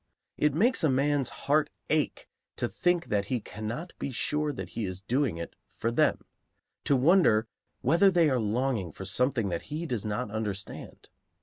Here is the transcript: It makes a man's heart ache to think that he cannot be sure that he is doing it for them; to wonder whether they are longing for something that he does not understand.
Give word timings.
It 0.35 0.55
makes 0.55 0.83
a 0.83 0.89
man's 0.89 1.29
heart 1.45 1.69
ache 1.91 2.27
to 2.55 2.67
think 2.67 3.09
that 3.09 3.25
he 3.25 3.39
cannot 3.39 3.93
be 3.99 4.09
sure 4.11 4.51
that 4.51 4.69
he 4.69 4.83
is 4.83 5.03
doing 5.03 5.37
it 5.37 5.55
for 5.75 5.91
them; 5.91 6.21
to 6.85 6.95
wonder 6.95 7.47
whether 7.81 8.09
they 8.09 8.27
are 8.27 8.39
longing 8.39 8.91
for 8.91 9.05
something 9.05 9.49
that 9.49 9.67
he 9.71 9.85
does 9.85 10.03
not 10.03 10.31
understand. 10.31 11.07